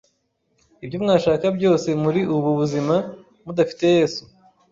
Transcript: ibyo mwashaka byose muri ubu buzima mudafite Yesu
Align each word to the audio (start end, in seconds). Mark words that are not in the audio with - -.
ibyo 0.83 0.97
mwashaka 1.03 1.45
byose 1.57 1.87
muri 2.03 2.21
ubu 2.35 2.49
buzima 2.59 2.95
mudafite 3.45 3.83
Yesu 3.97 4.21